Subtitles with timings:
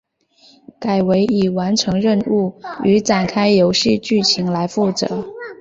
[0.79, 5.27] 改为以完成任务与展开游戏剧情来负责。